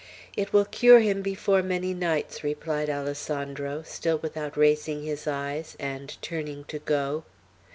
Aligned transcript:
"It 0.35 0.51
will 0.51 0.65
cure 0.65 0.99
him 1.01 1.21
before 1.21 1.61
many 1.61 1.93
nights," 1.93 2.43
replied 2.43 2.89
Alessandro, 2.89 3.83
still 3.83 4.17
without 4.17 4.57
raising 4.57 5.03
his 5.03 5.27
eyes, 5.27 5.77
and 5.79 6.19
turning 6.23 6.63
to 6.63 6.79
go. 6.79 7.23